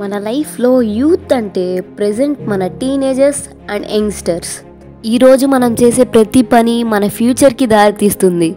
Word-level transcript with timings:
మన 0.00 0.18
లైఫ్లో 0.18 0.82
యూత్ 0.82 1.32
అంటే 1.32 1.80
ప్రజెంట్ 1.80 2.42
మన 2.42 2.66
టీనేజర్స్ 2.66 3.72
అండ్ 3.72 3.86
యంగ్స్టర్స్. 3.94 4.48
ఈరోజు 5.06 5.46
మనం 5.46 5.76
చేసే 5.82 6.04
ప్రతి 6.04 6.42
పని 6.42 6.84
మన 6.84 7.08
ఫ్యూచర్కి 7.08 7.66
దారితీస్తుంది. 7.66 8.54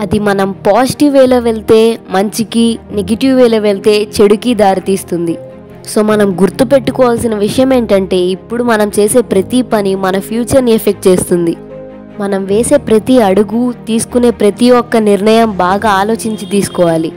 అది 0.00 0.18
మనం 0.18 0.52
పాజిటివ్ 0.52 1.14
వేలో 1.14 1.38
వెళ్తే 1.38 1.98
మంచికి 2.10 2.78
నెగిటివ్ 2.92 3.36
వేలో 3.36 3.58
వెళ్తే 3.58 4.02
చెడుకి 4.02 4.54
దారితీస్తుంది. 4.54 5.38
సో 5.86 6.02
మనం 6.02 6.40
గుర్తుపెట్టుకోవాల్సిన 6.42 7.34
విషయం 7.34 7.74
ఏంటంటే 7.74 8.16
ఇప్పుడు 8.16 8.62
మనం 8.62 8.90
చేసే 8.98 9.20
ప్రతి 9.20 9.62
పని 9.62 9.94
మన 9.94 10.18
ఫ్యూచర్ని 10.18 10.72
ఎఫెక్ట్ 10.72 11.08
చేస్తుంది. 11.08 11.56
మనం 12.20 12.44
వేసే 12.44 12.76
ప్రతి 12.76 13.20
అడుగు 13.20 13.72
తీసుకునే 13.72 14.30
ప్రతి 14.30 14.70
ఒక్క 14.70 14.96
నిర్ణయం 14.96 15.56
బాగా 15.56 15.88
ఆలోచించి 15.88 16.46
తీసుకోవాలి. 16.46 17.12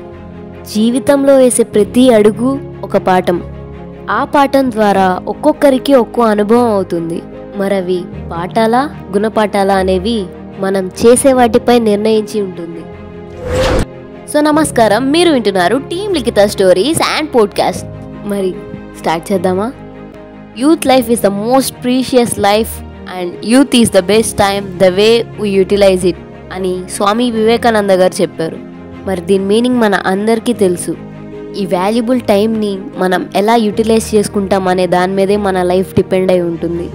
జీవితంలో 0.76 1.38
వేసే 1.38 1.64
ప్రతి 1.64 2.14
అడుగు 2.14 2.66
ఒక 2.84 2.98
పాఠం. 2.98 3.44
ఆ 4.09 4.23
పాఠం 4.23 4.72
ద్వారా 4.72 5.20
ఒక్కొక్కరికి 5.27 5.94
ఒక్కో 5.94 6.22
అనుభవం 6.22 6.72
అవుతుంది. 6.72 7.22
మరవి 7.55 8.03
పాఠాలా 8.31 8.90
గుణపాఠాలా 9.13 9.76
అనేవి 9.76 10.26
మనం 10.59 10.91
చేసే 11.05 11.34
వాటిపై 11.34 11.80
నిర్ణయించి 11.80 12.41
ఉంటుంది. 12.41 12.81
సో 14.34 14.41
నమస్కారం. 14.41 15.12
మీరు 15.12 15.31
వింటున్నారు 15.31 15.77
team 15.77 16.13
Likhitha 16.13 16.40
stories 16.40 17.02
and 17.17 17.30
podcast. 17.36 17.86
మరి 18.26 18.55
స్టార్ట్ 19.00 19.31
చేద్దామా? 19.31 19.72
Youth 20.58 20.88
life 20.88 21.09
is 21.09 21.22
the 21.22 21.28
most 21.28 21.84
precious 21.84 22.39
life 22.39 22.81
and 23.16 23.34
youth 23.45 23.75
is 23.75 23.91
the 23.91 24.00
best 24.00 24.38
time 24.38 24.80
the 24.81 24.84
way 24.84 25.25
we 25.39 25.50
utilize 25.50 26.05
it 26.05 26.17
అని 26.53 26.81
స్వామి 26.89 27.31
వివేకానంద 27.31 27.91
గారు 27.91 28.22
చెప్పారు. 28.22 28.58
మరి 29.05 29.22
దీని 29.22 29.45
మీనింగ్ 29.45 29.78
మన 29.78 29.95
అందరికీ 29.95 30.53
తెలుసు. 30.53 31.06
ఈ 31.56 31.66
వాల్యుబుల్ 31.66 32.22
టైంని 32.22 32.78
మనం 32.98 33.30
ఎలా 33.36 33.56
యూటిలైజ్ 33.56 34.16
చేసుకుంటాం 34.16 34.68
అనే 34.68 34.88
దాని 34.88 35.14
మీదే 35.14 35.38
మన 35.38 35.64
లైఫ్ 35.64 35.95
డిపెండ్ 35.95 36.31
అయి 36.31 36.42
ఉంటుంది. 36.42 36.89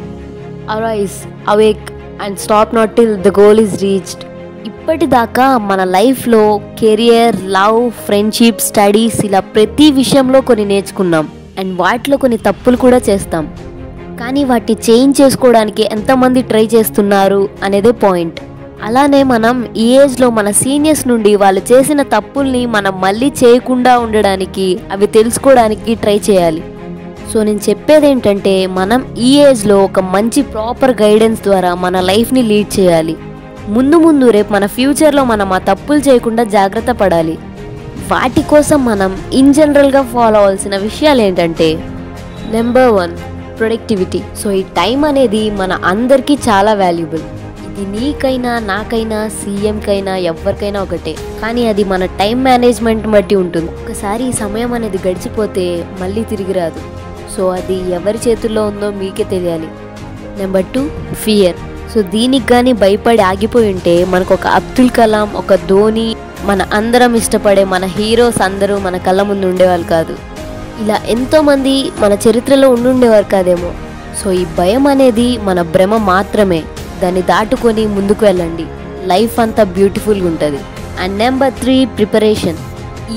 Arise 0.71 1.13
awake 1.49 1.93
and 2.23 2.39
stop 2.39 2.75
not 2.75 2.97
till 2.97 3.17
the 3.17 3.29
goal 3.29 3.61
is 3.61 3.83
reached 3.83 4.25
ఇప్పటిదాకా 4.67 5.59
మన 5.59 5.85
లైఫ్లో 5.85 6.61
కెరియర్ 6.79 7.37
లవ్ 7.45 7.91
ఫ్రెండ్షిప్ 7.91 8.61
స్టడీస్ 8.61 9.25
ఇలా 9.25 9.41
ప్రతి 9.41 9.91
విషయంలో 9.91 10.41
కొన్ని 10.41 10.65
నేర్చుకున్నాం. 10.65 11.29
అండ్ 11.59 11.81
వాటిలో 11.81 12.17
కొన్ని 12.17 12.37
తప్పులు 12.37 12.77
కూడా 12.77 12.97
చేస్తాం. 12.97 13.55
కానీ 14.21 14.45
వాటిని 14.45 14.81
చేంజ్ 14.91 15.21
చేసుకోవడానికి 15.21 15.89
ఎంతమంది 15.93 16.43
ట్రై 16.43 16.69
చేస్తున్నారు 16.75 17.49
అనేదే 17.63 17.91
పాయింట్. 17.91 18.41
అలానే 18.87 19.23
మనం 19.23 19.57
ఈ 19.77 19.87
ఏజ్లో 20.03 20.31
మన 20.31 20.51
సీనియర్స్ 20.51 21.09
నుండి 21.09 21.33
వాళ్ళు 21.37 21.61
చేసిన 21.71 22.03
తప్పుల్ని 22.15 22.63
మనం 22.67 22.95
మళ్ళీ 23.01 23.29
చేయకుండా 23.41 23.99
ఉండడానికి 23.99 24.67
అవి 24.93 25.07
తెలుసుకోవడానికి 25.07 25.95
ట్రై 25.95 26.21
చేయాలి. 26.31 26.63
సో 27.33 27.43
నేను 27.43 27.61
చెప్పేది 27.69 28.07
ఏంటంటే 28.07 28.55
మనం 28.79 29.01
ఈ 29.19 29.31
ఏజ్లో 29.49 29.77
ఒక 29.85 30.01
మంచి 30.15 30.43
ప్రాపర్ 30.43 30.95
గైడెన్స్ 31.03 31.43
ద్వారా 31.43 31.75
మన 31.75 32.01
లైఫ్ని 32.01 32.43
లీడ్ 32.43 32.81
చేయాలి. 32.81 33.15
ముందు 33.69 33.97
ముందు 33.97 34.31
రేపు 34.31 34.53
మన 34.53 34.67
ఫ్యూచర్లో 34.67 35.25
మనం 35.25 35.53
ఆ 35.53 35.59
తప్పులు 35.59 35.99
చేయకుండా 35.99 36.45
జాగ్రత్త 36.57 36.91
పడాలి. 37.03 37.37
వాటి 38.11 38.43
కోసం 38.43 38.85
మనం 38.85 39.13
ఇన్ 39.33 39.55
జనరల్గా 39.55 40.03
ఫాలో 40.15 40.39
అవ్వాల్సిన 40.39 40.77
విషయాలు 40.77 41.23
ఏంటంటే 41.23 41.69
నెంబర్ 42.57 42.91
వన్ 42.99 43.15
ప్రొడక్టివిటీ 43.59 44.21
సో 44.43 44.51
ఈ 44.51 44.63
టైం 44.81 45.05
అనేది 45.05 45.51
మన 45.61 45.73
అందరికీ 45.85 46.35
చాలా 46.49 46.75
వాల్యుబుల్ 46.75 47.25
అది 47.83 48.01
నీకైనా 48.01 48.59
నాకైనా 48.59 49.29
సీఎంకైనా 49.29 50.17
ఎవరికైనా 50.17 50.83
ఒకటే. 50.83 51.17
కానీ 51.43 51.67
అది 51.67 51.85
మన 51.85 52.05
టైం 52.05 52.45
మేనేజ్మెంట్ 52.45 53.07
బట్టి 53.07 53.35
ఉంటుంది. 53.35 53.67
ఒకసారి 53.67 54.29
ఈ 54.29 54.33
సమయం 54.33 54.73
అనేది 54.73 54.99
గడిచిపోతే 55.09 55.85
మళ్ళీ 56.01 56.25
తిరిగి 56.25 56.53
రాదు. 56.53 56.81
సో 57.37 57.49
అది 57.49 57.93
ఎవరి 57.93 58.19
చేతుల్లో 58.29 58.67
ఉందో 58.67 58.91
మీకే 58.91 59.25
తెలియాలి. 59.25 59.69
Number 60.39 60.65
two 60.65 60.89
fear. 61.15 61.57
సో 61.95 62.03
దీనికి 62.03 62.49
కానీ 62.49 62.73
భయపడి 62.73 63.23
ఆగిపోయి 63.23 63.73
ఉంటే 63.73 64.05
మనకు 64.05 64.35
ఒక 64.35 64.47
అబ్దుల్ 64.47 64.91
కలాం 64.91 65.35
ఒక 65.35 65.55
ధోని 65.55 66.17
మన 66.43 66.63
అందరం 66.73 67.15
ఇష్టపడే 67.15 67.65
మన 67.65 67.85
హీరోస్ 67.85 68.43
అందరూ 68.43 68.79
మన 68.79 68.97
కళ్ళ 68.97 69.23
ముందు 69.23 69.47
ఉండేవాళ్ళు 69.47 69.87
కాదు. 69.87 70.17
ఇలా 70.85 71.01
ఎంతోమంది 71.07 71.91
మన 71.99 72.13
చరిత్రలో 72.13 72.71
ఉండుండేవారు 72.71 73.25
కాదేమో. 73.25 73.73
సో 74.25 74.33
ఈ 74.33 74.45
భయం 74.59 74.87
అనేది 74.87 75.39
మన 75.39 75.63
భ్రమ 75.63 75.97
మాత్రమే. 75.97 76.63
దాన్ని 77.03 77.23
దాటుకొని 77.33 77.85
ముందుకు 77.97 78.23
వెళ్ళండి. 78.29 78.67
లైఫ్ 79.13 79.37
అంతా 79.45 79.63
బ్యూటిఫుల్గా 79.77 80.27
ఉంటుంది. 80.33 80.61
అండ్ 81.03 81.17
నెంబర్ 81.25 81.55
త్రీ 81.61 81.77
ప్రిపరేషన్ 81.99 82.59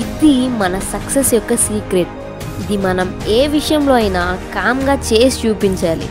ఇది 0.02 0.32
మన 0.60 0.74
సక్సెస్ 0.92 1.32
యొక్క 1.34 1.54
సీక్రెట్ 1.66 2.14
ఇది 2.62 2.76
మనం 2.86 3.08
ఏ 3.38 3.40
విషయంలో 3.56 3.94
అయినా 4.02 4.22
కామ్గా 4.54 4.94
చేసి 5.08 5.36
చూపించాలి. 5.42 6.06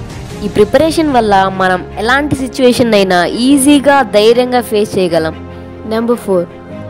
ఈ 0.46 0.48
ప్రిపరేషన్ 0.58 1.12
వల్ల 1.18 1.34
మనం 1.62 1.82
ఎలాంటి 2.02 2.36
సిచ్యువేషన్ 2.44 2.94
అయినా 3.00 3.20
ఈజీగా 3.48 3.96
ధైర్యంగా 4.18 4.62
ఫేస్ 4.72 4.92
చేయగలం. 4.98 5.36
Number 5.94 6.22
four 6.26 6.46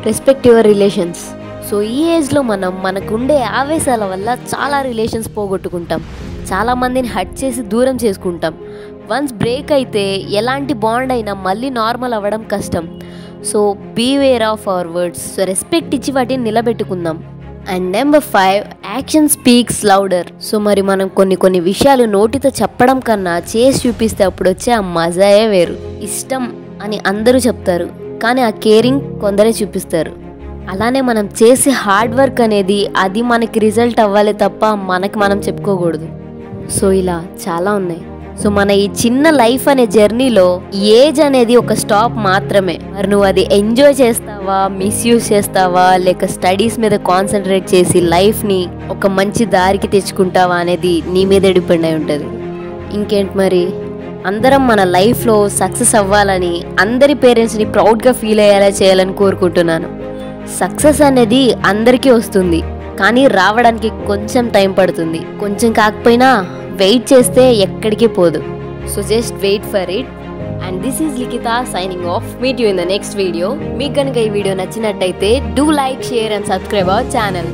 respect 0.07 0.47
your 0.49 0.67
relations 0.73 1.23
so 1.67 1.75
ఈ 1.97 2.01
ఏజ్లో 2.15 2.41
మనం 2.51 2.71
మనకుండే 2.85 3.37
ఆవేశాల 3.59 4.03
వల్ల 4.11 4.29
చాలా 4.51 4.77
రిలేషన్స్ 4.89 5.29
పోగొట్టుకుంటాం. 5.37 6.01
చాలామందిని 6.53 7.07
హట్ 7.07 7.43
చేసి 7.43 7.61
దూరం 7.61 7.95
చేసుకుంటాం. 8.05 8.55
వన్స్ 9.11 9.33
బ్రేక్ 9.33 9.71
అయితే 9.71 10.03
ఎలాంటి 10.17 10.73
బాండ్ 10.73 11.11
అయినా 11.11 11.33
మళ్ళీ 11.33 11.69
నార్మల్ 11.69 12.13
అవ్వడం 12.13 12.43
కష్టం. 12.43 12.99
So 13.51 13.73
beware 13.73 14.43
of 14.43 14.69
our 14.69 14.87
words 14.87 15.35
so 15.35 15.43
respect 15.43 15.95
ఇచ్చి 15.95 16.11
వాటిని 16.11 16.43
నిలబెట్టుకుందాం. 16.43 17.23
And 17.69 17.91
number 17.91 18.23
five 18.23 18.63
action 18.93 19.29
speaks 19.29 19.85
louder 19.85 20.27
so 20.43 20.59
మరి 20.59 20.81
మనం 20.81 21.07
కొన్ని 21.07 21.35
కొన్ని 21.35 21.59
విషయాలు 21.59 22.03
నోటితో 22.03 22.49
చెప్పడం 22.49 22.99
కన్నా 22.99 23.37
చేసి 23.37 23.87
చూపిస్తే 23.87 24.23
అప్పుడు 24.23 24.49
వచ్చే 24.49 24.73
ఆ 24.73 24.81
మజాయే 24.81 25.47
వేరు. 25.47 25.77
ఇష్టం 26.01 26.43
అని 26.83 26.99
అందరూ 27.07 27.39
చెప్తారు 27.39 27.87
కానీ 28.23 28.41
ఆ 28.41 28.49
కేరింగ్ 28.49 29.01
కొందరే 29.21 29.49
చూపిస్తారు. 29.49 30.11
అలానే 30.69 31.01
మనం 31.01 31.25
చేసే 31.43 31.69
హార్డ్ 31.69 32.15
వర్క్ 32.15 32.41
అనేది 32.41 32.89
అది 32.97 33.21
మనకి 33.21 33.59
రిజల్ట్ 33.59 33.99
అవ్వాలి 33.99 34.33
తప్ప 34.33 34.65
మనకి 34.65 35.17
మనం 35.19 35.39
చెప్పుకోకూడదు. 35.39 36.07
సో 36.71 36.91
ఇలా 36.91 37.25
చాలా 37.49 37.73
ఉన్నాయి. 37.73 38.01
సో 38.43 38.49
మన 38.49 38.71
ఈ 38.71 38.87
చిన్న 38.87 39.29
లైఫ్ 39.29 39.67
అనే 39.67 39.85
జర్నీలో 39.85 40.61
ఏజ్ 40.75 41.21
అనేది 41.21 41.55
ఒక 41.55 41.73
స్టాప్ 41.73 42.17
మాత్రమే. 42.17 42.79
మరి 42.93 43.07
నువ్వు 43.07 43.27
అది 43.27 43.47
ఎంజాయ్ 43.51 43.95
చేస్తావా 44.01 44.67
మిస్యూజ్ 44.67 45.33
చేస్తావా 45.33 45.97
లేక 45.97 46.25
స్టడీస్ 46.25 46.79
మీద 46.79 46.91
కాన్సన్ట్రేట్ 46.91 47.73
చేసి 47.73 48.01
లైఫ్ని 48.01 48.67
ఒక 48.89 49.07
మంచి 49.07 49.45
దారికి 49.45 49.87
తెచ్చుకుంటావా 49.87 50.55
అనేది 50.55 51.03
నీ 51.09 51.25
మీద 51.25 51.41
డిపెండ్ 51.41 51.85
అయి 51.85 51.95
ఉంటుంది. 51.95 52.25
ఇంకేంటి 52.93 53.37
మరి? 53.37 53.67
అందరం 54.25 54.67
మన 54.67 54.83
లైఫ్లో 54.83 55.49
సక్సెస్ 55.49 55.95
అవ్వాలని 55.95 56.61
అందరి 56.79 57.13
పేరెంట్స్ని 57.13 57.65
ప్రౌడ్గా 57.65 58.13
ఫీల్ 58.13 58.39
అయ్యేలా 58.39 58.67
చేయాలని 58.67 59.13
కోరుకుంటున్నాను. 59.13 59.87
సక్సెస్ 60.59 61.01
అనేది 61.01 61.53
అందరికీ 61.53 62.09
వస్తుంది. 62.09 62.63
కానీ 62.99 63.27
రావడానికి 63.27 63.89
కొంచెం 64.07 64.47
టైం 64.47 64.71
పడుతుంది. 64.71 65.21
కొంచెం 65.39 65.71
కాకపోయినా 65.71 66.29
వెయిట్ 66.81 67.13
చేస్తే 67.13 67.53
ఎక్కడికి 67.55 68.07
పోదు. 68.07 68.41
So 68.93 69.01
just 69.01 69.35
wait 69.35 69.65
for 69.65 69.91
it 69.91 70.11
and 70.65 70.81
this 70.85 71.01
is 71.01 71.19
Likhita 71.19 71.49
signing 71.73 72.05
off 72.05 72.27
meet 72.41 72.61
you 72.61 72.67
in 72.67 72.77
the 72.77 72.85
next 72.87 73.15
video 73.17 73.47
మీకు 73.79 73.93
కనుక 73.93 74.17
ఈ 74.17 74.29
వీడియో 74.29 74.55
నచ్చినట్టయితే 74.55 75.29
do 75.57 75.65
like 75.71 76.03
share 76.03 76.33
and 76.33 76.45
subscribe 76.45 76.89
our 76.89 77.09
channel 77.15 77.49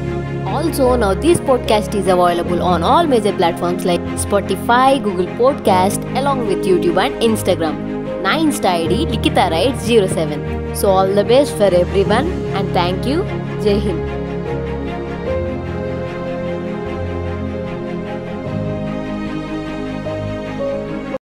also 0.55 0.95
now 0.95 1.13
this 1.13 1.41
podcast 1.49 1.95
is 1.95 2.09
available 2.09 2.61
on 2.61 2.83
all 2.83 3.07
major 3.07 3.37
platforms 3.39 3.85
like 3.91 4.05
Spotify 4.25 4.99
Google 5.07 5.27
podcast 5.41 6.05
along 6.17 6.47
with 6.51 6.67
YouTube 6.67 6.99
and 6.99 7.23
Instagram 7.23 7.77
నా 8.23 8.33
insta 8.45 8.71
ID 8.83 8.99
Likhita 9.13 9.39
right 9.55 9.85
zero 9.89 10.07
seven 10.17 10.43
so 10.81 10.87
all 10.95 11.13
the 11.15 11.23
best 11.35 11.57
for 11.57 11.73
every 11.73 12.03
one 12.15 12.29
and 12.57 12.73
thank 12.73 13.07
you 13.11 13.19
Jai 13.67 13.77
Hind 13.87 14.20